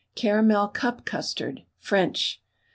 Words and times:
CARAMEL 0.15 0.69
CUP 0.69 1.05
CUSTARD 1.05 1.61
(French). 1.77 2.41